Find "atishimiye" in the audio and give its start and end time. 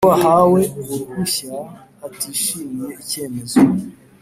2.07-2.87